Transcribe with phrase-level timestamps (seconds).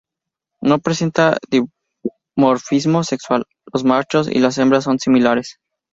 [0.63, 5.59] No presenta dimorfismo sexual, los machos y las hembras son similares.